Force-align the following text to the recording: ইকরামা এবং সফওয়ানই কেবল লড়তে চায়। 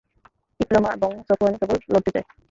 ইকরামা 0.59 0.89
এবং 0.97 1.11
সফওয়ানই 1.27 1.57
কেবল 1.61 1.77
লড়তে 1.91 2.09
চায়। 2.15 2.25